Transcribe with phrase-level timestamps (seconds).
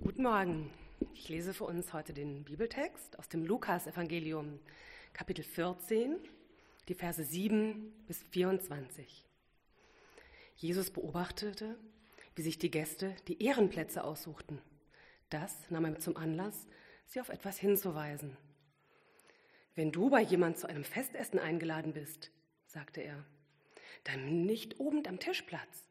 [0.00, 0.70] Guten Morgen.
[1.12, 4.60] Ich lese für uns heute den Bibeltext aus dem Lukas-Evangelium,
[5.12, 6.16] Kapitel 14,
[6.88, 9.24] die Verse 7 bis 24.
[10.56, 11.76] Jesus beobachtete,
[12.36, 14.60] wie sich die Gäste die Ehrenplätze aussuchten.
[15.30, 16.66] Das nahm er zum Anlass,
[17.06, 18.36] sie auf etwas hinzuweisen.
[19.74, 22.30] Wenn du bei jemand zu einem Festessen eingeladen bist,
[22.66, 23.24] sagte er,
[24.04, 25.88] dann nimm nicht oben am Tisch Platz.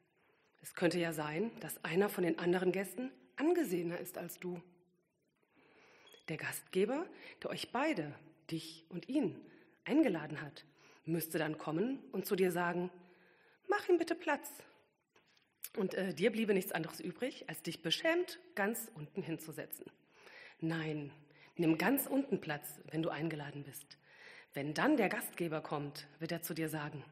[0.61, 4.61] Es könnte ja sein, dass einer von den anderen Gästen angesehener ist als du.
[6.29, 7.07] Der Gastgeber,
[7.41, 8.13] der euch beide,
[8.51, 9.39] dich und ihn,
[9.85, 10.65] eingeladen hat,
[11.05, 12.91] müsste dann kommen und zu dir sagen,
[13.67, 14.49] mach ihm bitte Platz.
[15.77, 19.85] Und äh, dir bliebe nichts anderes übrig, als dich beschämt ganz unten hinzusetzen.
[20.59, 21.11] Nein,
[21.55, 23.97] nimm ganz unten Platz, wenn du eingeladen bist.
[24.53, 27.03] Wenn dann der Gastgeber kommt, wird er zu dir sagen,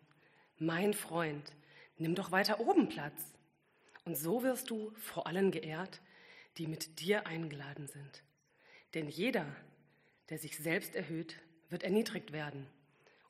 [0.57, 1.53] mein Freund,
[1.97, 3.33] nimm doch weiter oben Platz.
[4.03, 6.01] Und so wirst du vor allen geehrt,
[6.57, 8.23] die mit dir eingeladen sind.
[8.93, 9.45] Denn jeder,
[10.29, 11.35] der sich selbst erhöht,
[11.69, 12.67] wird erniedrigt werden.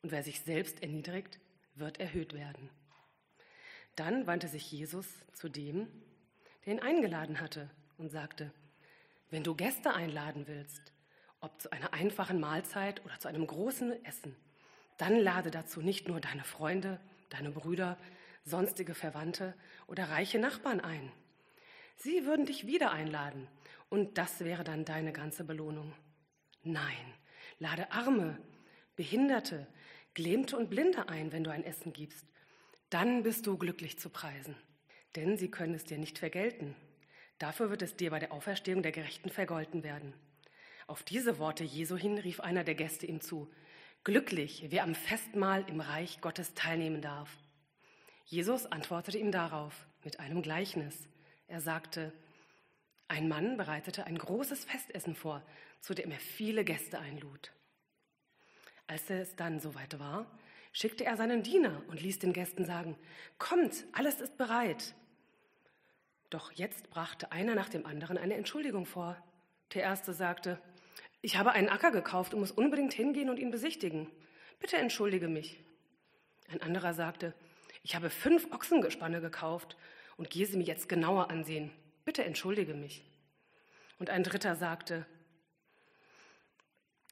[0.01, 1.39] Und wer sich selbst erniedrigt,
[1.75, 2.69] wird erhöht werden.
[3.95, 5.87] Dann wandte sich Jesus zu dem,
[6.65, 8.51] der ihn eingeladen hatte, und sagte,
[9.29, 10.93] wenn du Gäste einladen willst,
[11.39, 14.35] ob zu einer einfachen Mahlzeit oder zu einem großen Essen,
[14.97, 17.97] dann lade dazu nicht nur deine Freunde, deine Brüder,
[18.43, 19.53] sonstige Verwandte
[19.87, 21.11] oder reiche Nachbarn ein.
[21.95, 23.47] Sie würden dich wieder einladen
[23.89, 25.93] und das wäre dann deine ganze Belohnung.
[26.63, 27.13] Nein,
[27.59, 28.37] lade Arme,
[28.95, 29.67] Behinderte,
[30.13, 32.25] Gelähmte und Blinde ein, wenn du ein Essen gibst.
[32.89, 34.55] Dann bist du glücklich zu preisen,
[35.15, 36.75] denn sie können es dir nicht vergelten.
[37.39, 40.13] Dafür wird es dir bei der Auferstehung der Gerechten vergolten werden.
[40.87, 43.51] Auf diese Worte Jesu hin rief einer der Gäste ihm zu,
[44.05, 47.35] Glücklich, wer am Festmahl im Reich Gottes teilnehmen darf.
[48.25, 51.09] Jesus antwortete ihm darauf mit einem Gleichnis.
[51.47, 52.11] Er sagte,
[53.07, 55.43] ein Mann bereitete ein großes Festessen vor,
[55.79, 57.51] zu dem er viele Gäste einlud.
[58.87, 60.25] Als es dann soweit war,
[60.71, 62.97] schickte er seinen Diener und ließ den Gästen sagen,
[63.37, 64.95] Kommt, alles ist bereit.
[66.29, 69.15] Doch jetzt brachte einer nach dem anderen eine Entschuldigung vor.
[69.73, 70.59] Der erste sagte,
[71.21, 74.11] ich habe einen Acker gekauft und muss unbedingt hingehen und ihn besichtigen.
[74.59, 75.63] Bitte entschuldige mich.
[76.49, 77.33] Ein anderer sagte,
[77.83, 79.77] ich habe fünf Ochsengespanne gekauft
[80.17, 81.71] und gehe sie mir jetzt genauer ansehen.
[82.05, 83.03] Bitte entschuldige mich.
[83.99, 85.05] Und ein dritter sagte,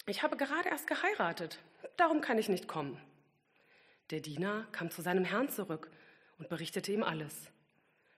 [0.05, 1.59] ich habe gerade erst geheiratet,
[1.95, 2.99] darum kann ich nicht kommen.
[4.09, 5.89] Der Diener kam zu seinem Herrn zurück
[6.37, 7.49] und berichtete ihm alles.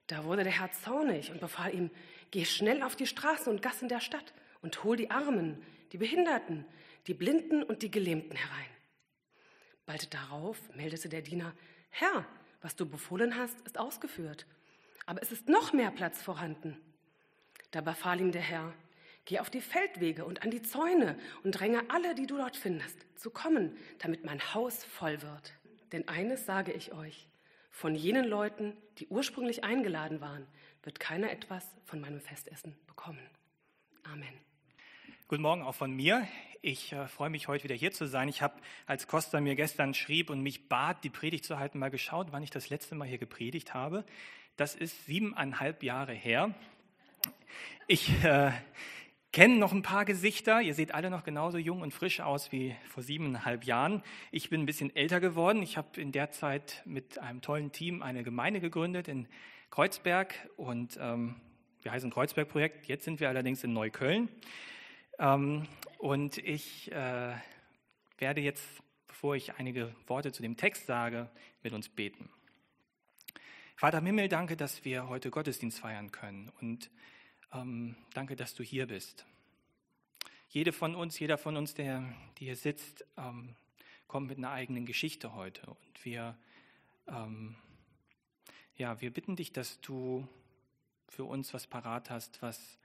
[0.07, 1.91] Da wurde der Herr zornig und befahl ihm,
[2.31, 6.65] geh schnell auf die Straßen und Gassen der Stadt und hol die Armen, die Behinderten,
[7.07, 8.69] die Blinden und die Gelähmten herein.
[9.85, 11.53] Bald darauf meldete der Diener,
[11.89, 12.25] Herr,
[12.61, 14.47] was du befohlen hast, ist ausgeführt
[15.05, 16.77] aber es ist noch mehr Platz vorhanden.
[17.71, 18.73] Da befahl ihm der Herr,
[19.25, 23.05] geh auf die Feldwege und an die Zäune und dränge alle, die du dort findest,
[23.15, 25.53] zu kommen, damit mein Haus voll wird.
[25.91, 27.27] Denn eines sage ich euch,
[27.71, 30.47] von jenen Leuten, die ursprünglich eingeladen waren,
[30.83, 33.19] wird keiner etwas von meinem Festessen bekommen.
[34.03, 34.33] Amen.
[35.27, 36.27] Guten Morgen auch von mir.
[36.61, 38.29] Ich äh, freue mich heute wieder hier zu sein.
[38.29, 38.55] Ich habe,
[38.85, 42.43] als Costa mir gestern schrieb und mich bat, die Predigt zu halten, mal geschaut, wann
[42.43, 44.05] ich das letzte Mal hier gepredigt habe.
[44.57, 46.53] Das ist siebeneinhalb Jahre her.
[47.87, 48.51] Ich äh,
[49.33, 50.61] kenne noch ein paar Gesichter.
[50.61, 54.01] Ihr seht alle noch genauso jung und frisch aus wie vor siebeneinhalb Jahren.
[54.31, 55.61] Ich bin ein bisschen älter geworden.
[55.61, 59.27] Ich habe in der Zeit mit einem tollen Team eine Gemeinde gegründet in
[59.71, 61.35] Kreuzberg und ähm,
[61.81, 62.87] wir heißen Kreuzberg-Projekt.
[62.87, 64.29] Jetzt sind wir allerdings in Neukölln.
[65.19, 65.67] Ähm,
[65.97, 67.33] und ich äh,
[68.19, 68.65] werde jetzt,
[69.05, 71.29] bevor ich einige Worte zu dem Text sage,
[71.61, 72.29] mit uns beten.
[73.77, 76.89] Vater im Himmel, danke, dass wir heute Gottesdienst feiern können und
[77.51, 79.25] ähm, danke, dass du hier bist.
[80.47, 83.53] Jede von uns, jeder von uns, der, der hier sitzt, ähm,
[84.07, 86.37] kommt mit einer eigenen Geschichte heute und wir,
[87.07, 87.57] ähm,
[88.77, 90.25] ja, wir bitten dich, dass du
[91.09, 92.77] für uns was parat hast, was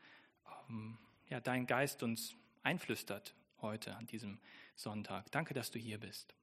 [0.68, 2.34] ähm, ja, dein Geist uns
[2.64, 4.40] einflüstert heute an diesem
[4.74, 5.30] Sonntag.
[5.30, 6.34] Danke, dass du hier bist.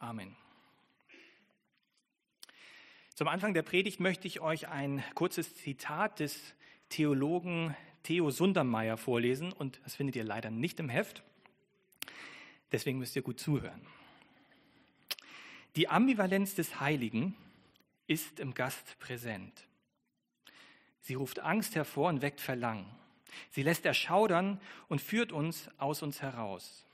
[0.00, 0.36] Amen.
[3.16, 6.38] Zum Anfang der Predigt möchte ich euch ein kurzes Zitat des
[6.90, 11.22] Theologen Theo Sundermeier vorlesen und das findet ihr leider nicht im Heft.
[12.72, 13.80] Deswegen müsst ihr gut zuhören.
[15.76, 17.34] Die Ambivalenz des Heiligen
[18.06, 19.66] ist im Gast präsent.
[21.00, 22.84] Sie ruft Angst hervor und weckt Verlangen.
[23.50, 26.84] Sie lässt erschaudern und führt uns aus uns heraus.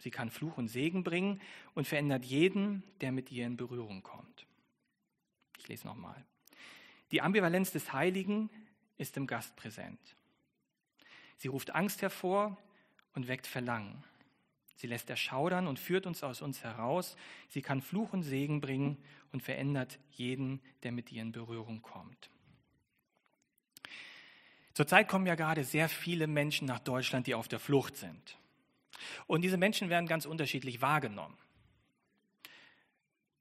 [0.00, 1.40] Sie kann Fluch und Segen bringen
[1.76, 4.45] und verändert jeden, der mit ihr in Berührung kommt.
[5.66, 6.24] Ich lese nochmal.
[7.10, 8.50] Die Ambivalenz des Heiligen
[8.98, 9.98] ist im Gast präsent.
[11.38, 12.56] Sie ruft Angst hervor
[13.14, 14.04] und weckt Verlangen.
[14.76, 17.16] Sie lässt erschaudern und führt uns aus uns heraus.
[17.48, 18.96] Sie kann Fluch und Segen bringen
[19.32, 22.30] und verändert jeden, der mit ihr in Berührung kommt.
[24.72, 28.38] Zurzeit kommen ja gerade sehr viele Menschen nach Deutschland, die auf der Flucht sind.
[29.26, 31.36] Und diese Menschen werden ganz unterschiedlich wahrgenommen.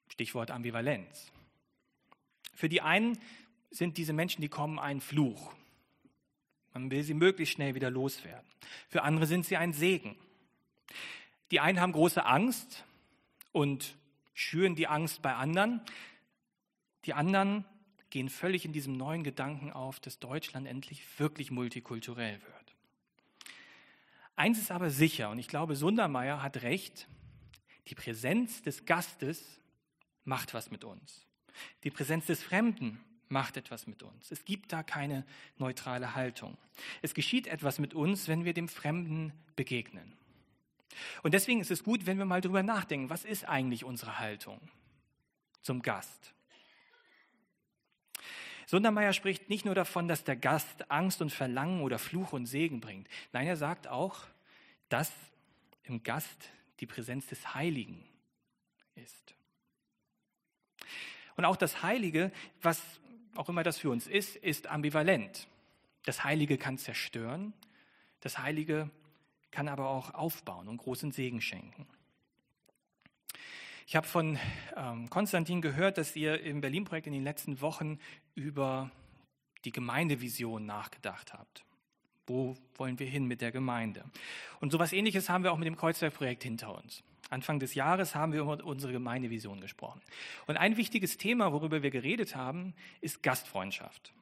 [0.07, 1.31] Stichwort Ambivalenz.
[2.55, 3.19] Für die einen
[3.69, 5.53] sind diese Menschen, die kommen, ein Fluch.
[6.73, 8.45] Man will sie möglichst schnell wieder loswerden.
[8.89, 10.15] Für andere sind sie ein Segen.
[11.51, 12.83] Die einen haben große Angst
[13.51, 13.95] und
[14.33, 15.81] schüren die Angst bei anderen.
[17.05, 17.65] Die anderen
[18.09, 22.75] gehen völlig in diesem neuen Gedanken auf, dass Deutschland endlich wirklich multikulturell wird.
[24.35, 27.07] Eins ist aber sicher, und ich glaube, Sundermeier hat recht,
[27.87, 29.61] die Präsenz des Gastes
[30.25, 31.25] macht was mit uns.
[31.83, 34.31] Die Präsenz des Fremden macht etwas mit uns.
[34.31, 35.25] Es gibt da keine
[35.57, 36.57] neutrale Haltung.
[37.01, 40.13] Es geschieht etwas mit uns, wenn wir dem Fremden begegnen.
[41.23, 44.59] Und deswegen ist es gut, wenn wir mal drüber nachdenken, was ist eigentlich unsere Haltung
[45.61, 46.33] zum Gast?
[48.67, 52.81] Sundermeier spricht nicht nur davon, dass der Gast Angst und Verlangen oder Fluch und Segen
[52.81, 53.07] bringt.
[53.31, 54.25] Nein, er sagt auch,
[54.89, 55.11] dass
[55.83, 56.49] im Gast
[56.79, 58.03] die Präsenz des Heiligen
[58.95, 59.35] ist.
[61.35, 62.81] Und auch das Heilige, was
[63.35, 65.47] auch immer das für uns ist, ist ambivalent.
[66.03, 67.53] Das Heilige kann zerstören,
[68.21, 68.89] das Heilige
[69.51, 71.87] kann aber auch aufbauen und großen Segen schenken.
[73.87, 74.39] Ich habe von
[74.75, 77.99] ähm, Konstantin gehört, dass ihr im Berlin-Projekt in den letzten Wochen
[78.33, 78.91] über
[79.63, 81.63] die Gemeindevision nachgedacht habt.
[82.25, 84.03] Wo wollen wir hin mit der Gemeinde?
[84.59, 87.03] Und so etwas Ähnliches haben wir auch mit dem Kreuzberg-Projekt hinter uns.
[87.29, 90.01] Anfang des Jahres haben wir über unsere Gemeindevision gesprochen.
[90.47, 94.13] Und ein wichtiges Thema, worüber wir geredet haben, ist Gastfreundschaft.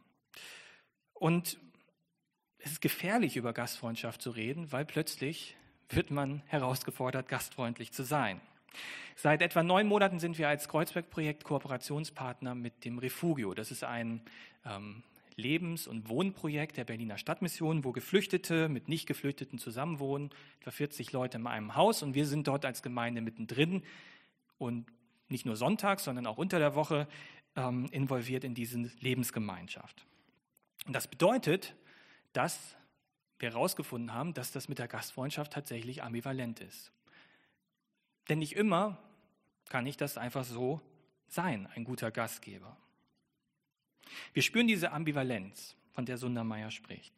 [1.14, 1.58] Und
[2.60, 5.56] es ist gefährlich, über Gastfreundschaft zu reden, weil plötzlich
[5.90, 8.40] wird man herausgefordert, gastfreundlich zu sein.
[9.16, 13.54] Seit etwa neun Monaten sind wir als Kreuzberg-Projekt Kooperationspartner mit dem Refugio.
[13.54, 14.22] Das ist ein
[14.66, 15.04] ähm,
[15.36, 21.48] Lebens- und Wohnprojekt der Berliner Stadtmission, wo Geflüchtete mit Nicht-Geflüchteten zusammenwohnen, etwa 40 Leute in
[21.48, 23.84] einem Haus und wir sind dort als Gemeinde mittendrin
[24.58, 24.86] und
[25.30, 27.08] nicht nur sonntags, sondern auch unter der Woche
[27.56, 30.06] ähm, involviert in diese Lebensgemeinschaft.
[30.86, 31.76] Und das bedeutet,
[32.34, 32.76] dass
[33.40, 36.92] wir herausgefunden haben, dass das mit der Gastfreundschaft tatsächlich ambivalent ist.
[38.30, 38.98] Denn nicht immer
[39.70, 40.82] kann ich das einfach so
[41.28, 42.78] sein, ein guter Gastgeber.
[44.33, 47.13] Wir spüren diese Ambivalenz, von der Sundermeier spricht.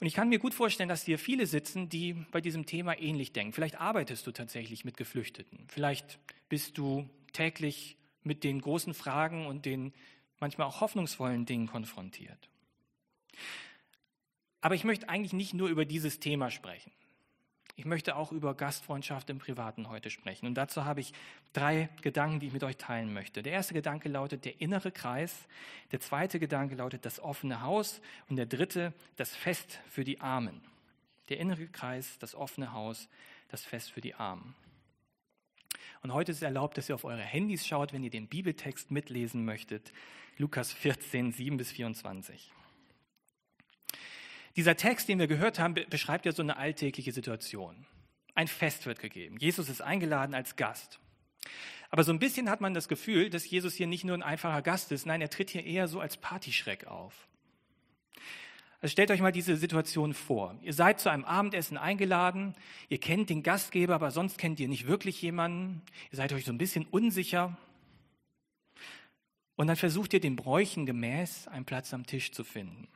[0.00, 3.32] Und ich kann mir gut vorstellen, dass hier viele sitzen, die bei diesem Thema ähnlich
[3.32, 3.52] denken.
[3.52, 5.66] Vielleicht arbeitest du tatsächlich mit Geflüchteten.
[5.68, 9.92] Vielleicht bist du täglich mit den großen Fragen und den
[10.40, 12.48] manchmal auch hoffnungsvollen Dingen konfrontiert.
[14.60, 16.90] Aber ich möchte eigentlich nicht nur über dieses Thema sprechen.
[17.76, 20.46] Ich möchte auch über Gastfreundschaft im Privaten heute sprechen.
[20.46, 21.12] Und dazu habe ich
[21.52, 23.42] drei Gedanken, die ich mit euch teilen möchte.
[23.42, 25.46] Der erste Gedanke lautet der innere Kreis.
[25.90, 28.00] Der zweite Gedanke lautet das offene Haus.
[28.28, 30.60] Und der dritte das Fest für die Armen.
[31.28, 33.08] Der innere Kreis, das offene Haus,
[33.48, 34.54] das Fest für die Armen.
[36.02, 38.90] Und heute ist es erlaubt, dass ihr auf eure Handys schaut, wenn ihr den Bibeltext
[38.90, 39.92] mitlesen möchtet.
[40.36, 42.52] Lukas 14, 7 bis 24.
[44.56, 47.86] Dieser Text, den wir gehört haben, beschreibt ja so eine alltägliche Situation.
[48.34, 49.36] Ein Fest wird gegeben.
[49.38, 51.00] Jesus ist eingeladen als Gast.
[51.90, 54.62] Aber so ein bisschen hat man das Gefühl, dass Jesus hier nicht nur ein einfacher
[54.62, 57.28] Gast ist, nein, er tritt hier eher so als Partyschreck auf.
[58.80, 60.58] Also stellt euch mal diese Situation vor.
[60.60, 62.54] Ihr seid zu einem Abendessen eingeladen,
[62.88, 66.52] ihr kennt den Gastgeber, aber sonst kennt ihr nicht wirklich jemanden, ihr seid euch so
[66.52, 67.56] ein bisschen unsicher.
[69.56, 72.88] Und dann versucht ihr den Bräuchen gemäß einen Platz am Tisch zu finden.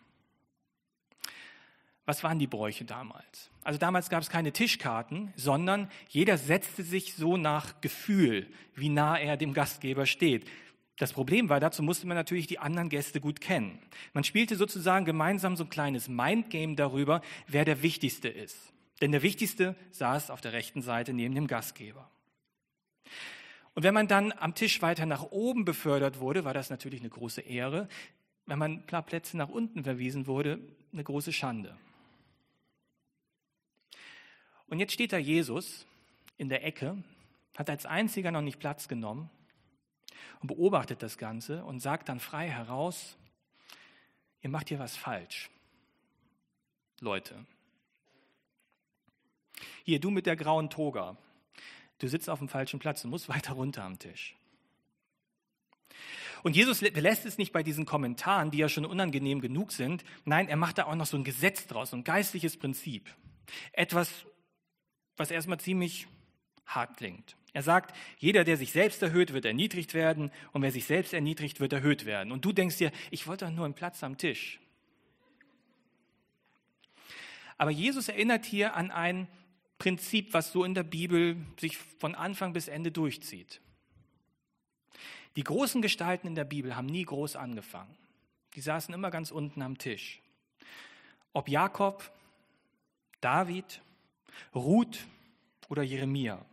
[2.08, 3.50] Was waren die Bräuche damals?
[3.64, 9.18] Also damals gab es keine Tischkarten, sondern jeder setzte sich so nach Gefühl, wie nah
[9.18, 10.48] er dem Gastgeber steht.
[10.96, 13.78] Das Problem war, dazu musste man natürlich die anderen Gäste gut kennen.
[14.14, 18.72] Man spielte sozusagen gemeinsam so ein kleines Mindgame darüber, wer der Wichtigste ist.
[19.02, 22.08] Denn der Wichtigste saß auf der rechten Seite neben dem Gastgeber.
[23.74, 27.10] Und wenn man dann am Tisch weiter nach oben befördert wurde, war das natürlich eine
[27.10, 27.86] große Ehre.
[28.46, 30.58] Wenn man ein paar Plätze nach unten verwiesen wurde,
[30.90, 31.76] eine große Schande.
[34.68, 35.86] Und jetzt steht da Jesus
[36.36, 37.02] in der Ecke,
[37.56, 39.30] hat als einziger noch nicht Platz genommen
[40.40, 43.16] und beobachtet das Ganze und sagt dann frei heraus,
[44.42, 45.50] ihr macht hier was falsch.
[47.00, 47.46] Leute.
[49.84, 51.16] Hier, du mit der grauen Toga.
[51.98, 54.36] Du sitzt auf dem falschen Platz, du musst weiter runter am Tisch.
[56.44, 60.04] Und Jesus lässt es nicht bei diesen Kommentaren, die ja schon unangenehm genug sind.
[60.24, 63.12] Nein, er macht da auch noch so ein Gesetz draus, so ein geistliches Prinzip.
[63.72, 64.24] Etwas,
[65.18, 66.06] was erstmal ziemlich
[66.66, 67.36] hart klingt.
[67.52, 71.60] Er sagt, jeder, der sich selbst erhöht, wird erniedrigt werden und wer sich selbst erniedrigt,
[71.60, 72.30] wird erhöht werden.
[72.30, 74.60] Und du denkst dir, ich wollte doch nur einen Platz am Tisch.
[77.56, 79.26] Aber Jesus erinnert hier an ein
[79.78, 83.60] Prinzip, was so in der Bibel sich von Anfang bis Ende durchzieht.
[85.36, 87.96] Die großen Gestalten in der Bibel haben nie groß angefangen.
[88.54, 90.20] Die saßen immer ganz unten am Tisch.
[91.32, 92.10] Ob Jakob,
[93.20, 93.80] David,
[94.54, 94.98] Ruth
[95.68, 96.44] oder Jeremia.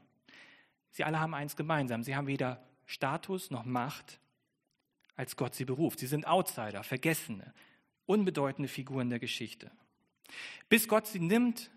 [0.91, 2.03] Sie alle haben eins gemeinsam.
[2.03, 4.19] Sie haben weder Status noch Macht,
[5.15, 5.99] als Gott sie beruft.
[5.99, 7.53] Sie sind Outsider, Vergessene,
[8.05, 9.71] unbedeutende Figuren der Geschichte.
[10.69, 11.71] Bis Gott sie nimmt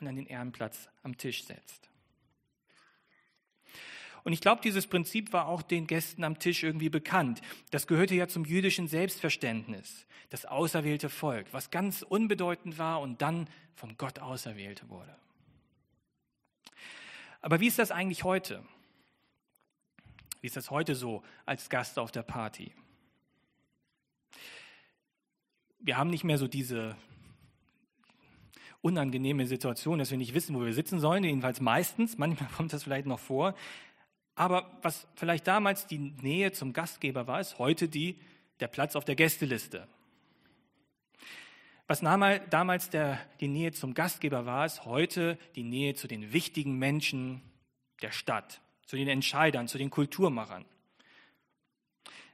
[0.00, 1.91] und an den Ehrenplatz am Tisch setzt.
[4.24, 7.42] Und ich glaube, dieses Prinzip war auch den Gästen am Tisch irgendwie bekannt.
[7.70, 13.48] Das gehörte ja zum jüdischen Selbstverständnis, das auserwählte Volk, was ganz unbedeutend war und dann
[13.74, 15.14] von Gott auserwählt wurde.
[17.40, 18.64] Aber wie ist das eigentlich heute?
[20.40, 22.72] Wie ist das heute so als Gast auf der Party?
[25.80, 26.96] Wir haben nicht mehr so diese
[28.80, 32.84] unangenehme Situation, dass wir nicht wissen, wo wir sitzen sollen, jedenfalls meistens, manchmal kommt das
[32.84, 33.54] vielleicht noch vor.
[34.34, 38.18] Aber was vielleicht damals die Nähe zum Gastgeber war, ist heute die,
[38.60, 39.86] der Platz auf der Gästeliste.
[41.86, 46.78] Was damals der, die Nähe zum Gastgeber war, ist heute die Nähe zu den wichtigen
[46.78, 47.42] Menschen
[48.00, 50.64] der Stadt, zu den Entscheidern, zu den Kulturmachern.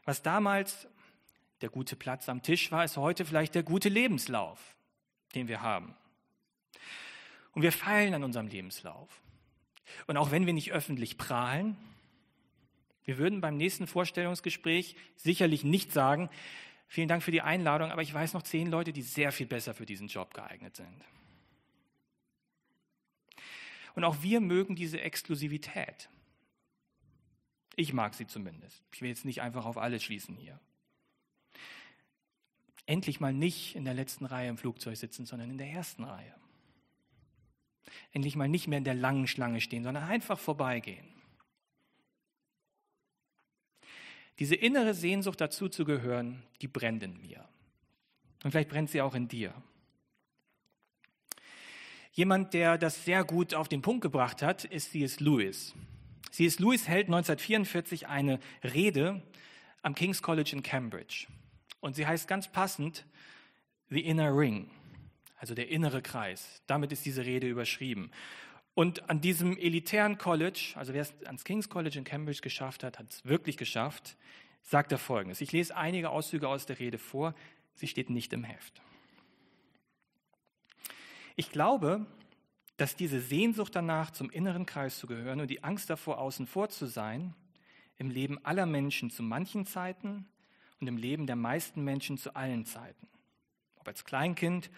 [0.05, 0.87] Was damals
[1.61, 4.76] der gute Platz am Tisch war, ist heute vielleicht der gute Lebenslauf,
[5.35, 5.95] den wir haben.
[7.52, 9.09] Und wir feilen an unserem Lebenslauf.
[10.07, 11.76] Und auch wenn wir nicht öffentlich prahlen,
[13.04, 16.28] wir würden beim nächsten Vorstellungsgespräch sicherlich nicht sagen,
[16.88, 19.73] vielen Dank für die Einladung, aber ich weiß noch zehn Leute, die sehr viel besser
[19.75, 21.04] für diesen Job geeignet sind.
[23.95, 26.09] Und auch wir mögen diese Exklusivität.
[27.76, 28.83] Ich mag sie zumindest.
[28.92, 30.61] Ich will jetzt nicht einfach auf alles schließen hier.
[32.87, 36.35] Endlich mal nicht in der letzten Reihe im Flugzeug sitzen, sondern in der ersten Reihe.
[38.12, 41.07] Endlich mal nicht mehr in der langen Schlange stehen, sondern einfach vorbeigehen.
[44.38, 47.49] Diese innere Sehnsucht dazu zu gehören, die brennt in mir.
[48.45, 49.52] Und vielleicht brennt sie auch in dir.
[52.12, 55.21] Jemand, der das sehr gut auf den Punkt gebracht hat, ist C.S.
[55.21, 55.75] Lewis.
[56.30, 56.59] C.S.
[56.59, 59.23] Lewis hält 1944 eine Rede
[59.83, 61.26] am King's College in Cambridge.
[61.80, 63.07] Und sie heißt ganz passend
[63.90, 64.71] The Inner Ring
[65.38, 66.62] also der innere Kreis.
[66.66, 68.11] Damit ist diese Rede überschrieben.
[68.75, 72.99] Und an diesem elitären College, also wer es ans King's College in Cambridge geschafft hat,
[72.99, 74.16] hat es wirklich geschafft,
[74.62, 75.40] sagt er Folgendes.
[75.40, 77.35] Ich lese einige Auszüge aus der Rede vor,
[77.75, 78.80] sie steht nicht im Heft.
[81.35, 82.07] Ich glaube,
[82.76, 86.68] dass diese Sehnsucht danach, zum inneren Kreis zu gehören und die Angst davor, außen vor
[86.68, 87.35] zu sein,
[87.97, 90.28] im Leben aller Menschen zu manchen Zeiten
[90.80, 93.09] und im Leben der meisten Menschen zu allen Zeiten,
[93.76, 94.71] ob als Kleinkind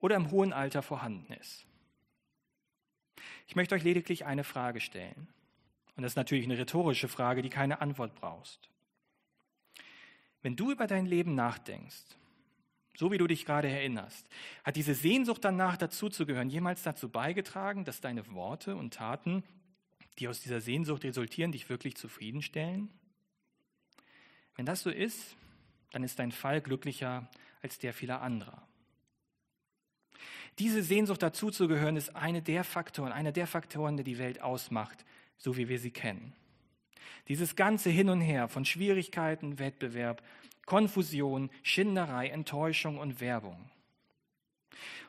[0.00, 1.66] oder im hohen Alter vorhanden ist.
[3.46, 5.28] Ich möchte euch lediglich eine Frage stellen.
[5.96, 8.70] Und das ist natürlich eine rhetorische Frage, die keine Antwort brauchst.
[10.42, 12.16] Wenn du über dein Leben nachdenkst,
[12.96, 14.26] so wie du dich gerade erinnerst,
[14.64, 19.42] hat diese Sehnsucht danach dazuzugehören jemals dazu beigetragen, dass deine Worte und Taten,
[20.18, 22.90] die aus dieser Sehnsucht resultieren, dich wirklich zufriedenstellen?
[24.56, 25.36] Wenn das so ist,
[25.92, 27.28] dann ist dein Fall glücklicher
[27.62, 28.66] als der vieler anderer.
[30.60, 35.06] Diese Sehnsucht dazuzugehören ist eine der Faktoren, einer der Faktoren, der die Welt ausmacht,
[35.38, 36.34] so wie wir sie kennen.
[37.28, 40.22] Dieses ganze Hin und Her von Schwierigkeiten, Wettbewerb,
[40.66, 43.70] Konfusion, Schinderei, Enttäuschung und Werbung.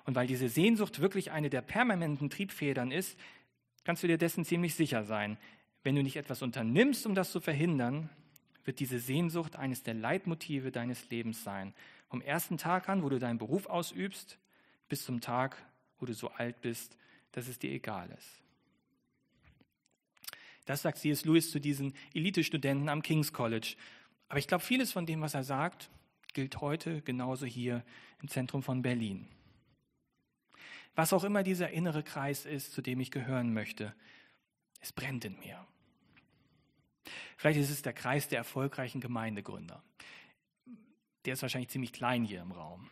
[0.05, 3.19] Und weil diese Sehnsucht wirklich eine der permanenten Triebfedern ist,
[3.83, 5.37] kannst du dir dessen ziemlich sicher sein.
[5.83, 8.09] Wenn du nicht etwas unternimmst, um das zu verhindern,
[8.63, 11.73] wird diese Sehnsucht eines der Leitmotive deines Lebens sein.
[12.07, 14.37] Vom ersten Tag an, wo du deinen Beruf ausübst,
[14.91, 15.55] bis zum Tag,
[15.99, 16.97] wo du so alt bist,
[17.31, 18.41] dass es dir egal ist.
[20.65, 21.23] Das sagt C.S.
[21.23, 23.77] Lewis zu diesen Elite-Studenten am King's College.
[24.27, 25.89] Aber ich glaube, vieles von dem, was er sagt,
[26.33, 27.85] gilt heute genauso hier
[28.21, 29.29] im Zentrum von Berlin.
[30.93, 33.95] Was auch immer dieser innere Kreis ist, zu dem ich gehören möchte,
[34.81, 35.65] es brennt in mir.
[37.37, 39.81] Vielleicht ist es der Kreis der erfolgreichen Gemeindegründer.
[41.23, 42.89] Der ist wahrscheinlich ziemlich klein hier im Raum.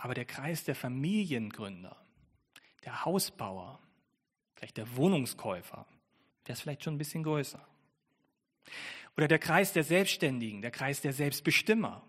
[0.00, 1.94] Aber der Kreis der Familiengründer,
[2.86, 3.78] der Hausbauer,
[4.54, 5.86] vielleicht der Wohnungskäufer,
[6.46, 7.62] der ist vielleicht schon ein bisschen größer.
[9.14, 12.02] Oder der Kreis der Selbstständigen, der Kreis der Selbstbestimmer.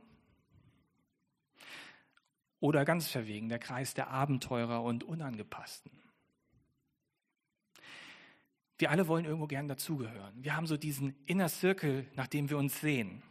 [2.62, 5.92] Oder ganz verwegen, der Kreis der Abenteurer und Unangepassten.
[8.78, 10.42] Wir alle wollen irgendwo gern dazugehören.
[10.42, 13.22] Wir haben so diesen Inner Circle, nach dem wir uns sehen.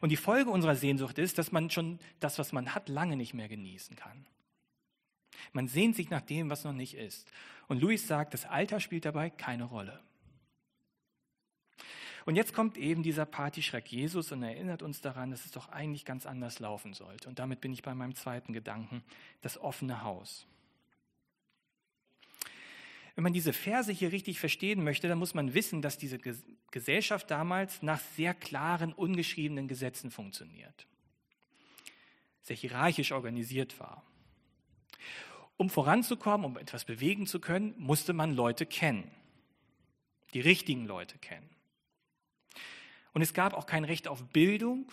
[0.00, 3.34] Und die Folge unserer Sehnsucht ist, dass man schon das, was man hat, lange nicht
[3.34, 4.26] mehr genießen kann.
[5.52, 7.30] Man sehnt sich nach dem, was noch nicht ist.
[7.68, 10.00] Und Louis sagt, das Alter spielt dabei keine Rolle.
[12.24, 16.04] Und jetzt kommt eben dieser Partyschreck Jesus und erinnert uns daran, dass es doch eigentlich
[16.04, 17.28] ganz anders laufen sollte.
[17.28, 19.02] Und damit bin ich bei meinem zweiten Gedanken,
[19.40, 20.46] das offene Haus.
[23.18, 26.20] Wenn man diese Verse hier richtig verstehen möchte, dann muss man wissen, dass diese
[26.70, 30.86] Gesellschaft damals nach sehr klaren, ungeschriebenen Gesetzen funktioniert.
[32.42, 34.04] Sehr hierarchisch organisiert war.
[35.56, 39.10] Um voranzukommen, um etwas bewegen zu können, musste man Leute kennen.
[40.32, 41.50] Die richtigen Leute kennen.
[43.14, 44.92] Und es gab auch kein Recht auf Bildung,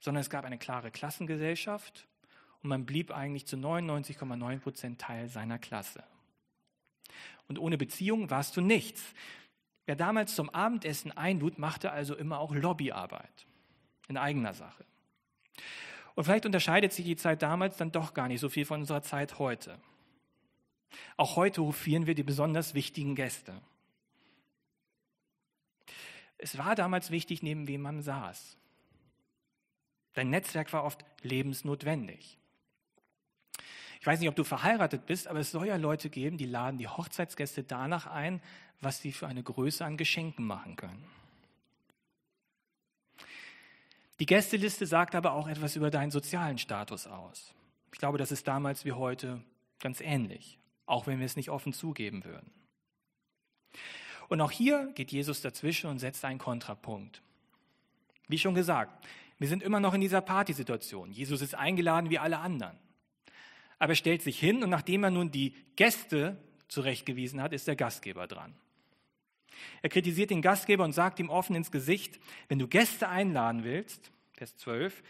[0.00, 2.08] sondern es gab eine klare Klassengesellschaft
[2.64, 6.02] und man blieb eigentlich zu 99,9 Prozent Teil seiner Klasse.
[7.48, 9.14] Und ohne Beziehung warst du nichts.
[9.86, 13.46] Wer damals zum Abendessen einlud, machte also immer auch Lobbyarbeit
[14.08, 14.84] in eigener Sache.
[16.14, 19.02] Und vielleicht unterscheidet sich die Zeit damals dann doch gar nicht so viel von unserer
[19.02, 19.78] Zeit heute.
[21.16, 23.60] Auch heute hofieren wir die besonders wichtigen Gäste.
[26.38, 28.56] Es war damals wichtig, neben wem man saß.
[30.14, 32.38] Dein Netzwerk war oft lebensnotwendig.
[34.00, 36.78] Ich weiß nicht, ob du verheiratet bist, aber es soll ja Leute geben, die laden
[36.78, 38.40] die Hochzeitsgäste danach ein,
[38.80, 41.04] was sie für eine Größe an Geschenken machen können.
[44.18, 47.52] Die Gästeliste sagt aber auch etwas über deinen sozialen Status aus.
[47.92, 49.42] Ich glaube, das ist damals wie heute
[49.80, 52.50] ganz ähnlich, auch wenn wir es nicht offen zugeben würden.
[54.28, 57.22] Und auch hier geht Jesus dazwischen und setzt einen Kontrapunkt.
[58.28, 59.06] Wie schon gesagt,
[59.38, 61.12] wir sind immer noch in dieser Partysituation.
[61.12, 62.76] Jesus ist eingeladen wie alle anderen.
[63.78, 66.36] Aber er stellt sich hin und nachdem er nun die Gäste
[66.68, 68.54] zurechtgewiesen hat, ist der Gastgeber dran.
[69.82, 74.10] Er kritisiert den Gastgeber und sagt ihm offen ins Gesicht, wenn du Gäste einladen willst,
[74.34, 75.02] Vers 12,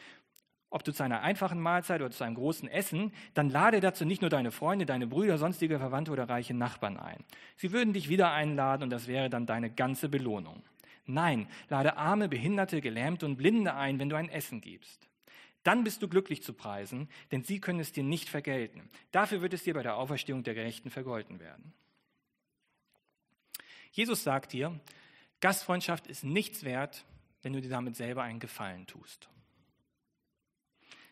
[0.70, 4.20] ob du zu einer einfachen Mahlzeit oder zu einem großen Essen, dann lade dazu nicht
[4.20, 7.24] nur deine Freunde, deine Brüder, sonstige Verwandte oder reiche Nachbarn ein.
[7.56, 10.62] Sie würden dich wieder einladen und das wäre dann deine ganze Belohnung.
[11.06, 15.08] Nein, lade Arme, Behinderte, Gelähmte und Blinde ein, wenn du ein Essen gibst.
[15.66, 18.88] Dann bist du glücklich zu preisen, denn sie können es dir nicht vergelten.
[19.10, 21.72] Dafür wird es dir bei der Auferstehung der Gerechten vergolten werden.
[23.90, 24.78] Jesus sagt dir,
[25.40, 27.04] Gastfreundschaft ist nichts wert,
[27.42, 29.28] wenn du dir damit selber einen Gefallen tust.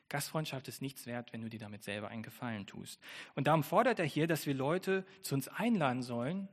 [0.08, 3.00] Gastfreundschaft ist nichts wert, wenn du dir damit selber einen Gefallen tust.
[3.34, 6.48] Und darum fordert er hier, dass wir Leute zu uns einladen sollen,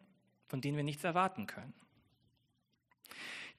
[0.47, 1.75] von denen wir nichts erwarten können.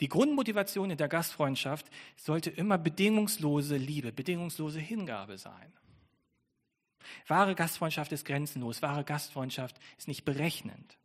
[0.00, 5.72] Die Grundmotivation in der Gastfreundschaft sollte immer bedingungslose Liebe, bedingungslose Hingabe sein.
[7.26, 10.98] Wahre Gastfreundschaft ist grenzenlos, wahre Gastfreundschaft ist nicht berechnend.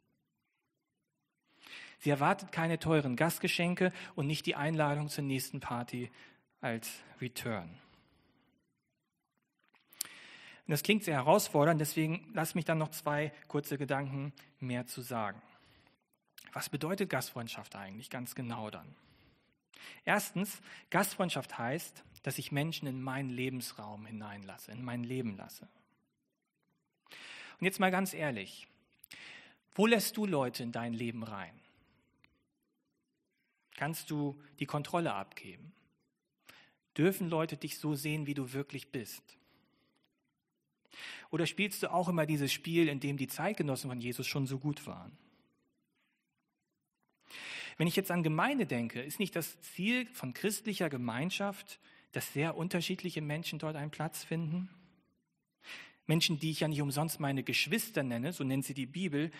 [2.00, 6.12] Sie erwartet keine teuren Gastgeschenke und nicht die Einladung zur nächsten Party
[6.62, 7.70] als Return.
[10.68, 15.42] Das klingt sehr herausfordernd, deswegen lass mich dann noch zwei kurze Gedanken mehr zu sagen.
[16.58, 18.96] Was bedeutet Gastfreundschaft eigentlich ganz genau dann?
[20.06, 25.68] Erstens, Gastfreundschaft heißt, dass ich Menschen in meinen Lebensraum hineinlasse, in mein Leben lasse.
[27.60, 28.68] Und jetzt mal ganz ehrlich,
[29.76, 31.54] wo lässt du Leute in dein Leben rein?
[33.76, 35.74] Kannst du die Kontrolle abgeben?
[36.98, 39.38] Dürfen Leute dich so sehen, wie du wirklich bist?
[41.30, 44.58] Oder spielst du auch immer dieses Spiel, in dem die Zeitgenossen von Jesus schon so
[44.58, 45.16] gut waren?
[47.78, 51.80] Wenn ich jetzt an Gemeinde denke, ist nicht das Ziel von christlicher Gemeinschaft,
[52.12, 54.70] dass sehr unterschiedliche Menschen dort einen Platz finden?
[56.08, 59.32] Menschen, die ich ja nicht umsonst meine Geschwister nenne, so nennt sie die Bibel,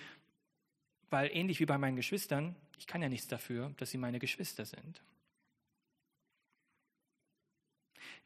[1.10, 4.66] weil ähnlich wie bei meinen Geschwistern, ich kann ja nichts dafür, dass sie meine Geschwister
[4.66, 5.02] sind.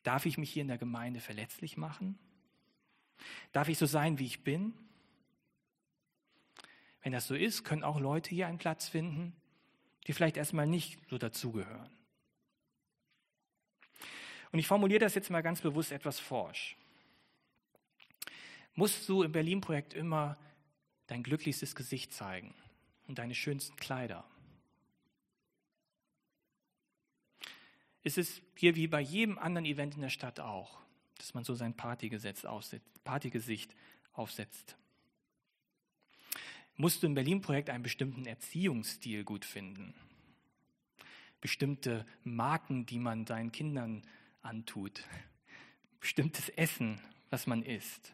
[0.03, 2.17] Darf ich mich hier in der Gemeinde verletzlich machen?
[3.51, 4.73] Darf ich so sein, wie ich bin?
[7.03, 9.35] Wenn das so ist, können auch Leute hier einen Platz finden,
[10.07, 11.91] die vielleicht erstmal nicht so dazugehören.
[14.51, 16.75] Und ich formuliere das jetzt mal ganz bewusst etwas forsch.
[18.73, 20.37] Musst du im Berlin-Projekt immer
[21.07, 22.53] dein glücklichstes Gesicht zeigen?
[23.11, 24.23] und deine schönsten Kleider?
[28.03, 30.79] Ist es hier wie bei jedem anderen Event in der Stadt auch,
[31.17, 33.75] dass man so sein Partygesetz aufsetzt, Partygesicht
[34.13, 34.77] aufsetzt?
[36.81, 39.93] Musst du im Berlin-Projekt einen bestimmten Erziehungsstil gut finden?
[41.41, 44.03] bestimmte Marken, die man seinen Kindern
[44.41, 45.03] antut,
[45.99, 48.13] bestimmtes Essen, was man isst.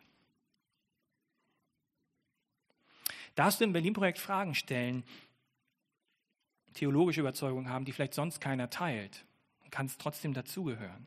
[3.35, 5.03] Darfst du im Berlin-Projekt Fragen stellen,
[6.73, 9.25] theologische Überzeugungen haben, die vielleicht sonst keiner teilt
[9.63, 11.05] und kannst trotzdem dazugehören?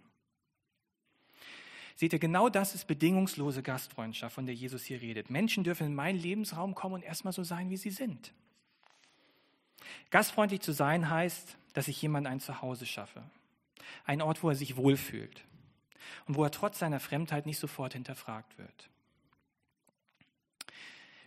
[1.97, 5.31] Seht ihr, genau das ist bedingungslose Gastfreundschaft, von der Jesus hier redet.
[5.31, 8.33] Menschen dürfen in meinen Lebensraum kommen und erstmal so sein, wie sie sind.
[10.11, 13.23] Gastfreundlich zu sein heißt, dass ich jemand ein Zuhause schaffe.
[14.05, 15.45] Ein Ort, wo er sich wohlfühlt
[16.27, 18.91] und wo er trotz seiner Fremdheit nicht sofort hinterfragt wird.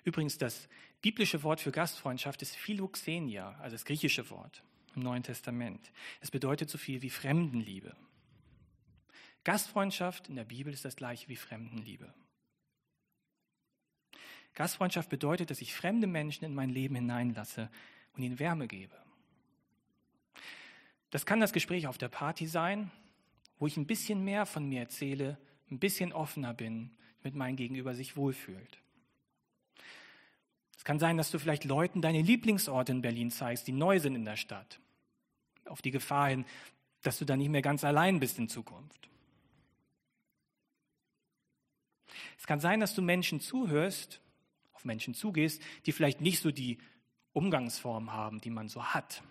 [0.03, 0.67] Übrigens, das
[1.01, 4.63] biblische Wort für Gastfreundschaft ist Philoxenia, also das griechische Wort
[4.95, 5.91] im Neuen Testament.
[6.21, 7.95] Es bedeutet so viel wie Fremdenliebe.
[9.43, 12.13] Gastfreundschaft in der Bibel ist das gleiche wie Fremdenliebe.
[14.53, 17.69] Gastfreundschaft bedeutet, dass ich fremde Menschen in mein Leben hineinlasse
[18.13, 18.95] und ihnen Wärme gebe.
[21.09, 22.91] Das kann das Gespräch auf der Party sein,
[23.59, 25.37] wo ich ein bisschen mehr von mir erzähle,
[25.69, 28.79] ein bisschen offener bin, damit mein Gegenüber sich wohlfühlt.
[30.77, 34.15] Es kann sein, dass du vielleicht Leuten deine Lieblingsorte in Berlin zeigst, die neu sind
[34.15, 34.79] in der Stadt.
[35.65, 36.45] Auf die Gefahr hin,
[37.03, 39.09] dass du da nicht mehr ganz allein bist in Zukunft.
[42.37, 44.21] Es kann sein, dass du Menschen zuhörst,
[44.73, 46.77] auf Menschen zugehst, die vielleicht nicht so die
[47.33, 49.23] Umgangsform haben, die man so hat.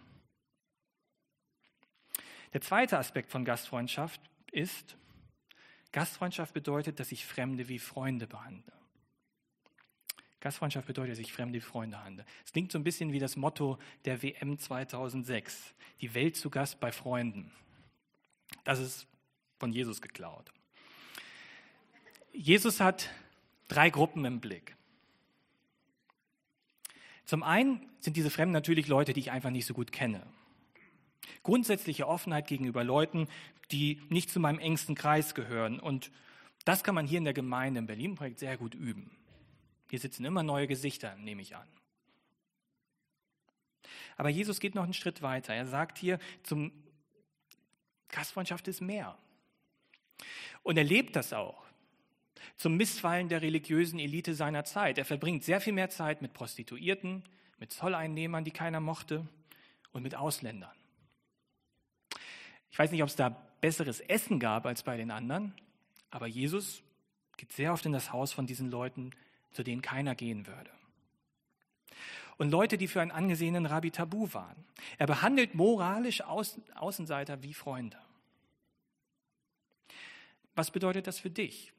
[2.52, 4.96] Der zweite Aspekt von Gastfreundschaft ist,
[5.92, 8.72] Gastfreundschaft bedeutet, dass ich Fremde wie Freunde behandle.
[10.40, 12.24] Gastfreundschaft bedeutet, dass ich Fremde wie Freunde handle.
[12.44, 16.80] Es klingt so ein bisschen wie das Motto der WM 2006, die Welt zu Gast
[16.80, 17.52] bei Freunden.
[18.64, 19.06] Das ist
[19.58, 20.52] von Jesus geklaut.
[22.32, 23.10] Jesus hat
[23.68, 24.74] drei Gruppen im Blick.
[27.24, 30.26] Zum einen sind diese Fremden natürlich Leute, die ich einfach nicht so gut kenne.
[31.42, 33.28] Grundsätzliche Offenheit gegenüber Leuten,
[33.70, 35.78] die nicht zu meinem engsten Kreis gehören.
[35.78, 36.10] Und
[36.64, 39.10] das kann man hier in der Gemeinde im Berlin-Projekt sehr gut üben.
[39.90, 41.68] Hier sitzen immer neue Gesichter, nehme ich an.
[44.16, 45.54] Aber Jesus geht noch einen Schritt weiter.
[45.54, 46.72] Er sagt hier, zum
[48.08, 49.18] Gastfreundschaft ist mehr.
[50.62, 51.62] Und er lebt das auch
[52.56, 54.98] zum Missfallen der religiösen Elite seiner Zeit.
[54.98, 57.22] Er verbringt sehr viel mehr Zeit mit Prostituierten,
[57.58, 59.26] mit Zolleinnehmern, die keiner mochte,
[59.92, 60.72] und mit Ausländern.
[62.70, 63.28] Ich weiß nicht, ob es da
[63.60, 65.54] besseres Essen gab als bei den anderen,
[66.10, 66.82] aber Jesus
[67.36, 69.10] geht sehr oft in das Haus von diesen Leuten,
[69.50, 70.70] zu denen keiner gehen würde.
[72.38, 74.64] Und Leute, die für einen angesehenen Rabbi tabu waren.
[74.98, 77.98] Er behandelt moralisch Außenseiter wie Freunde.
[80.54, 81.72] Was bedeutet das für dich?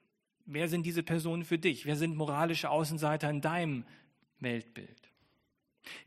[0.46, 1.86] Wer sind diese Personen für dich?
[1.86, 3.86] Wer sind moralische Außenseiter in deinem
[4.40, 5.10] Weltbild?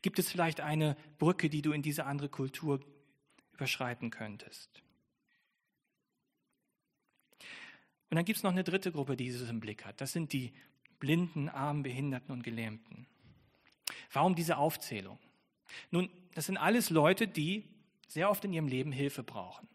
[0.02, 2.80] Gibt es vielleicht eine Brücke, die du in diese andere Kultur
[3.52, 4.82] überschreiten könntest?
[8.08, 10.00] Und dann gibt es noch eine dritte Gruppe, die Jesus im Blick hat.
[10.00, 10.52] Das sind die
[11.00, 13.06] Blinden, Armen, Behinderten und Gelähmten.
[14.12, 15.18] Warum diese Aufzählung?
[15.90, 17.64] Nun, das sind alles Leute, die
[18.06, 19.68] sehr oft in ihrem Leben Hilfe brauchen,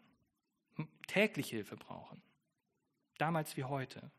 [1.06, 2.22] täglich Hilfe brauchen,
[3.18, 4.10] damals wie heute.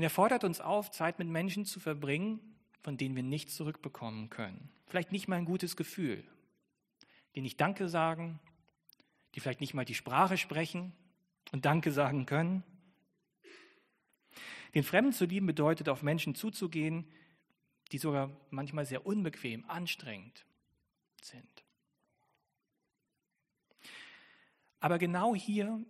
[0.00, 2.40] Und er fordert uns auf, Zeit mit Menschen zu verbringen,
[2.80, 4.70] von denen wir nichts zurückbekommen können.
[4.86, 6.24] Vielleicht nicht mal ein gutes Gefühl,
[7.34, 8.40] die nicht Danke sagen,
[9.34, 10.94] die vielleicht nicht mal die Sprache sprechen
[11.52, 12.62] und Danke sagen können.
[14.74, 17.04] Den Fremden zu lieben bedeutet, auf Menschen zuzugehen,
[17.92, 20.46] die sogar manchmal sehr unbequem, anstrengend
[21.20, 21.62] sind.
[24.80, 25.84] Aber genau hier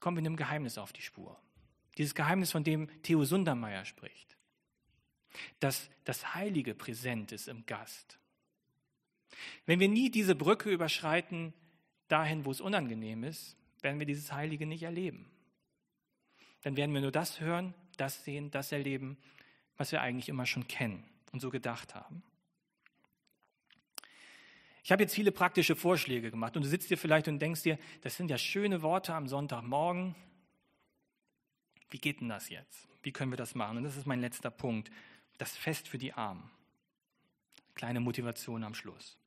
[0.00, 1.38] kommen wir einem Geheimnis auf die Spur.
[1.98, 4.36] Dieses Geheimnis, von dem Theo Sundermeier spricht.
[5.60, 8.18] Dass das Heilige präsent ist im Gast.
[9.66, 11.52] Wenn wir nie diese Brücke überschreiten,
[12.08, 15.30] dahin, wo es unangenehm ist, werden wir dieses Heilige nicht erleben.
[16.62, 19.16] Dann werden wir nur das hören, das sehen, das erleben,
[19.76, 22.22] was wir eigentlich immer schon kennen und so gedacht haben.
[24.82, 27.78] Ich habe jetzt viele praktische Vorschläge gemacht und du sitzt dir vielleicht und denkst dir,
[28.02, 30.14] das sind ja schöne Worte am Sonntagmorgen,
[31.90, 32.88] wie geht denn das jetzt?
[33.02, 33.78] Wie können wir das machen?
[33.78, 34.90] Und das ist mein letzter Punkt.
[35.38, 36.50] Das Fest für die Armen.
[37.74, 39.18] Kleine Motivation am Schluss.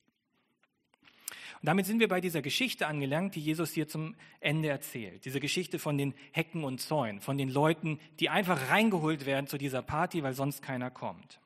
[1.60, 5.24] Und damit sind wir bei dieser Geschichte angelangt, die Jesus hier zum Ende erzählt.
[5.24, 9.58] Diese Geschichte von den Hecken und Zäunen, von den Leuten, die einfach reingeholt werden zu
[9.58, 11.38] dieser Party, weil sonst keiner kommt.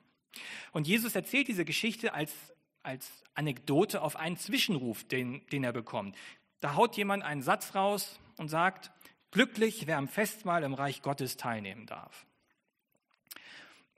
[0.72, 2.32] Und Jesus erzählt diese Geschichte als,
[2.82, 6.16] als Anekdote auf einen Zwischenruf, den, den er bekommt.
[6.60, 8.92] Da haut jemand einen Satz raus und sagt,
[9.34, 12.24] Glücklich, wer am Festmahl im Reich Gottes teilnehmen darf.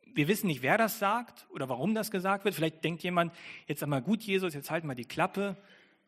[0.07, 2.55] Wir wissen nicht, wer das sagt oder warum das gesagt wird.
[2.55, 3.35] Vielleicht denkt jemand,
[3.67, 5.55] jetzt einmal gut, Jesus, jetzt halt mal die Klappe.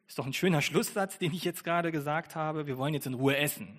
[0.06, 2.66] Ist doch ein schöner Schlusssatz, den ich jetzt gerade gesagt habe.
[2.66, 3.78] Wir wollen jetzt in Ruhe essen.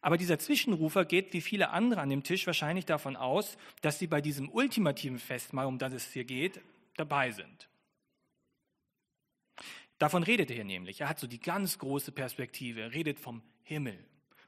[0.00, 4.08] Aber dieser Zwischenrufer geht wie viele andere an dem Tisch wahrscheinlich davon aus, dass sie
[4.08, 6.60] bei diesem ultimativen Festmahl, um das es hier geht,
[6.96, 7.68] dabei sind.
[9.98, 11.00] Davon redet er hier nämlich.
[11.00, 12.80] Er hat so die ganz große Perspektive.
[12.82, 13.98] Er redet vom Himmel,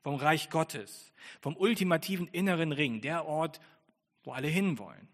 [0.03, 3.61] vom Reich Gottes, vom ultimativen inneren Ring, der Ort,
[4.25, 5.09] wo alle hinwollen.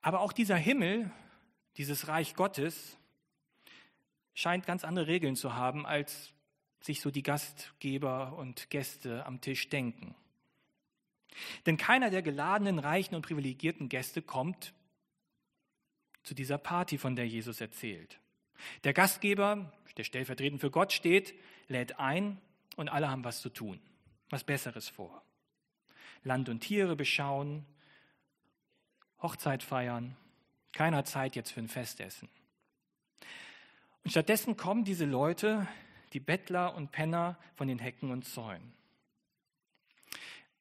[0.00, 1.10] Aber auch dieser Himmel,
[1.76, 2.98] dieses Reich Gottes,
[4.34, 6.32] scheint ganz andere Regeln zu haben, als
[6.80, 10.14] sich so die Gastgeber und Gäste am Tisch denken.
[11.66, 14.74] Denn keiner der geladenen, reichen und privilegierten Gäste kommt
[16.24, 18.18] zu dieser Party, von der Jesus erzählt.
[18.82, 21.34] Der Gastgeber, der stellvertretend für Gott steht,
[21.68, 22.40] lädt ein
[22.76, 23.80] und alle haben was zu tun,
[24.30, 25.22] was Besseres vor.
[26.24, 27.64] Land und Tiere beschauen,
[29.20, 30.16] Hochzeit feiern,
[30.72, 32.28] keiner Zeit jetzt für ein Festessen.
[34.02, 35.66] Und stattdessen kommen diese Leute,
[36.12, 38.72] die Bettler und Penner von den Hecken und Zäunen.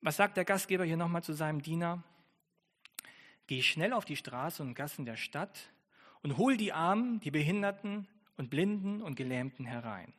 [0.01, 2.03] Was sagt der Gastgeber hier nochmal zu seinem Diener?
[3.47, 5.71] Geh schnell auf die Straße und Gassen der Stadt
[6.21, 10.13] und hol die Armen, die Behinderten und Blinden und Gelähmten herein.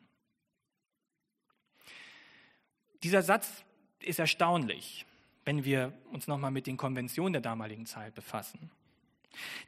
[3.02, 3.64] Dieser Satz
[4.00, 5.06] ist erstaunlich,
[5.44, 8.70] wenn wir uns nochmal mit den Konventionen der damaligen Zeit befassen.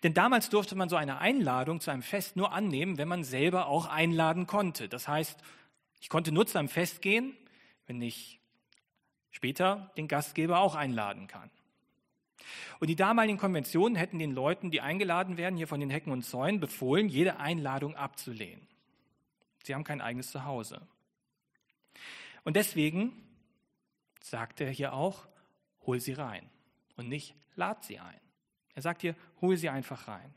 [0.02, 3.66] Denn damals durfte man so eine Einladung zu einem Fest nur annehmen, wenn man selber
[3.66, 4.88] auch einladen konnte.
[4.88, 5.38] Das heißt,
[6.00, 7.36] ich konnte nur zu einem Fest gehen,
[7.86, 8.40] wenn ich
[9.30, 11.50] später den Gastgeber auch einladen kann.
[12.80, 16.22] Und die damaligen Konventionen hätten den Leuten, die eingeladen werden, hier von den Hecken und
[16.22, 18.66] Zäunen, befohlen, jede Einladung abzulehnen.
[19.64, 20.86] Sie haben kein eigenes Zuhause.
[22.44, 23.12] Und deswegen
[24.20, 25.26] sagt er hier auch,
[25.86, 26.48] hol sie rein
[26.96, 28.20] und nicht lad sie ein.
[28.74, 30.34] Er sagt hier, hol sie einfach rein.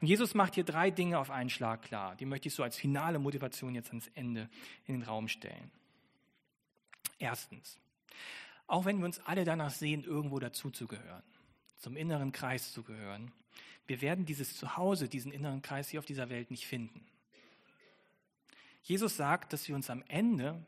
[0.00, 2.16] Und Jesus macht hier drei Dinge auf einen Schlag klar.
[2.16, 4.48] Die möchte ich so als finale Motivation jetzt ans Ende
[4.84, 5.70] in den Raum stellen.
[7.18, 7.78] Erstens,
[8.70, 11.22] auch wenn wir uns alle danach sehen, irgendwo dazuzugehören,
[11.78, 13.32] zum inneren Kreis zu gehören,
[13.86, 17.04] wir werden dieses Zuhause, diesen inneren Kreis hier auf dieser Welt nicht finden.
[18.82, 20.64] Jesus sagt, dass wir uns am Ende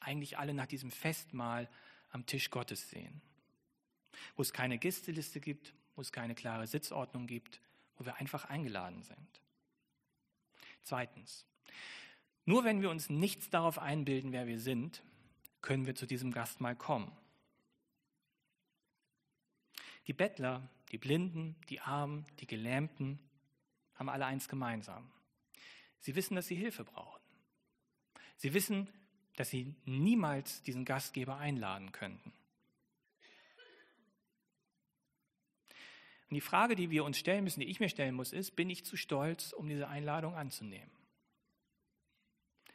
[0.00, 1.68] eigentlich alle nach diesem Festmahl
[2.10, 3.22] am Tisch Gottes sehen,
[4.36, 7.60] wo es keine Gästeliste gibt, wo es keine klare Sitzordnung gibt,
[7.96, 9.40] wo wir einfach eingeladen sind.
[10.82, 11.46] Zweitens,
[12.44, 15.02] nur wenn wir uns nichts darauf einbilden, wer wir sind,
[15.60, 17.10] können wir zu diesem Gastmahl kommen.
[20.08, 23.18] Die Bettler, die Blinden, die Armen, die Gelähmten
[23.94, 25.10] haben alle eins gemeinsam.
[26.00, 27.20] Sie wissen, dass sie Hilfe brauchen.
[28.36, 28.88] Sie wissen,
[29.36, 32.32] dass sie niemals diesen Gastgeber einladen könnten.
[36.30, 38.70] Und die Frage, die wir uns stellen müssen, die ich mir stellen muss, ist, bin
[38.70, 40.90] ich zu stolz, um diese Einladung anzunehmen?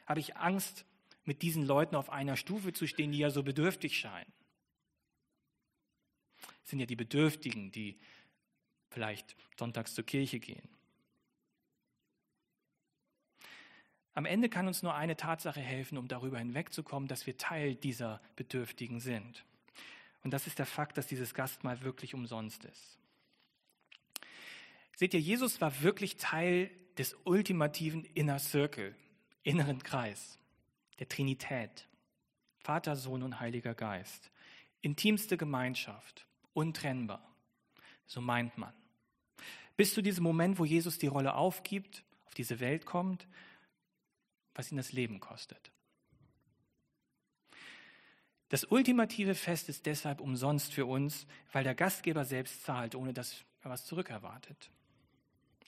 [0.06, 0.84] Habe ich Angst,
[1.24, 4.30] mit diesen Leuten auf einer Stufe zu stehen, die ja so bedürftig scheinen?
[6.64, 7.98] Sind ja die Bedürftigen, die
[8.90, 10.68] vielleicht sonntags zur Kirche gehen.
[14.14, 18.20] Am Ende kann uns nur eine Tatsache helfen, um darüber hinwegzukommen, dass wir Teil dieser
[18.36, 19.44] Bedürftigen sind.
[20.22, 22.98] Und das ist der Fakt, dass dieses Gastmahl wirklich umsonst ist.
[24.96, 28.94] Seht ihr, Jesus war wirklich Teil des ultimativen Inner Circle,
[29.42, 30.38] inneren Kreis,
[31.00, 31.88] der Trinität.
[32.58, 34.30] Vater, Sohn und Heiliger Geist.
[34.80, 37.22] Intimste Gemeinschaft, untrennbar.
[38.06, 38.72] So meint man.
[39.76, 43.26] Bis zu diesem Moment, wo Jesus die Rolle aufgibt, auf diese Welt kommt,
[44.54, 45.72] was ihn das Leben kostet.
[48.48, 53.44] Das ultimative Fest ist deshalb umsonst für uns, weil der Gastgeber selbst zahlt, ohne dass
[53.62, 54.70] er was zurückerwartet.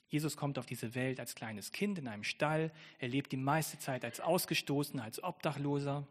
[0.07, 2.71] Jesus kommt auf diese Welt als kleines Kind in einem Stall.
[2.99, 6.07] Er lebt die meiste Zeit als Ausgestoßener, als Obdachloser.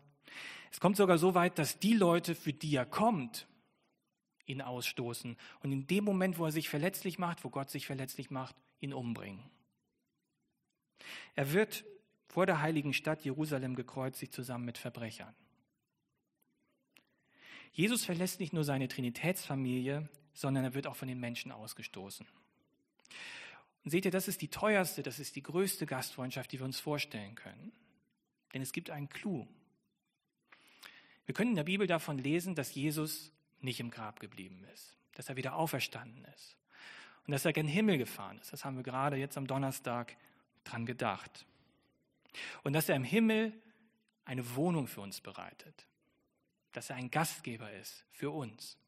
[0.71, 3.47] Es kommt sogar so weit, dass die Leute, für die er kommt,
[4.47, 8.31] ihn ausstoßen und in dem Moment, wo er sich verletzlich macht, wo Gott sich verletzlich
[8.31, 9.43] macht, ihn umbringen.
[11.35, 11.85] Er wird
[12.29, 15.35] vor der heiligen Stadt Jerusalem gekreuzigt zusammen mit Verbrechern.
[17.73, 22.27] Jesus verlässt nicht nur seine Trinitätsfamilie, sondern er wird auch von den Menschen ausgestoßen.
[23.85, 26.81] Und seht ihr, das ist die teuerste, das ist die größte Gastfreundschaft, die wir uns
[26.81, 27.73] vorstellen können.
[28.53, 29.47] Denn es gibt einen Clou.
[31.27, 33.33] Wir können in der Bibel davon lesen, dass Jesus
[33.67, 36.57] nicht im Grab geblieben ist, dass er wieder auferstanden ist
[37.27, 38.53] und dass er gen Himmel gefahren ist.
[38.53, 40.17] Das haben wir gerade jetzt am Donnerstag
[40.65, 41.45] dran gedacht.
[42.63, 43.53] Und dass er im Himmel
[44.25, 45.87] eine Wohnung für uns bereitet,
[46.73, 48.79] dass er ein Gastgeber ist für uns.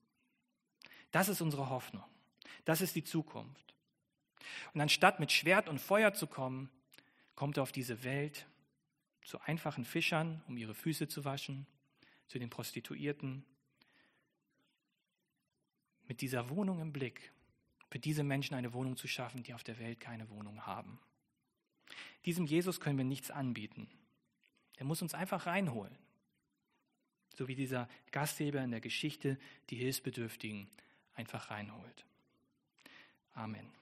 [1.11, 2.05] Das ist unsere Hoffnung.
[2.65, 3.75] Das ist die Zukunft.
[4.75, 6.71] Und anstatt mit Schwert und Feuer zu kommen,
[7.35, 8.47] kommt er auf diese Welt
[9.25, 11.67] zu einfachen Fischern, um ihre Füße zu waschen,
[12.27, 13.45] zu den Prostituierten.
[16.09, 17.33] Mit dieser Wohnung im Blick,
[17.91, 20.99] für diese Menschen eine Wohnung zu schaffen, die auf der Welt keine Wohnung haben.
[22.25, 23.89] Diesem Jesus können wir nichts anbieten.
[24.77, 25.97] Er muss uns einfach reinholen.
[27.37, 29.39] So wie dieser Gastgeber in der Geschichte
[29.71, 30.69] die Hilfsbedürftigen
[31.15, 32.05] einfach reinholt.
[33.33, 33.78] Amen.